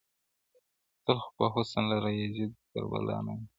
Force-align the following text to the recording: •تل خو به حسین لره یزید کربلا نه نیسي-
•تل 1.05 1.17
خو 1.23 1.31
به 1.37 1.45
حسین 1.55 1.85
لره 1.91 2.09
یزید 2.21 2.51
کربلا 2.71 3.17
نه 3.25 3.33
نیسي- 3.37 3.45